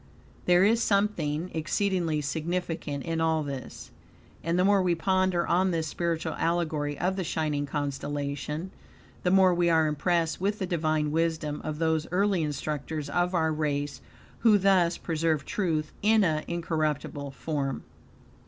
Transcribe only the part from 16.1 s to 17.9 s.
an incorruptible form.